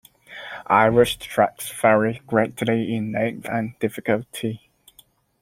[0.65, 4.67] Irish tracks vary greatly in length and difficulty.